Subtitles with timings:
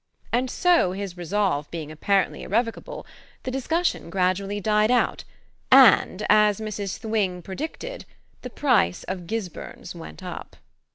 [0.31, 3.05] And so his resolve being apparently irrevocable
[3.43, 5.25] the discussion gradually died out,
[5.71, 6.97] and, as Mrs.
[6.97, 8.05] Thwing had predicted,
[8.41, 10.55] the price of "Gisburns" went up.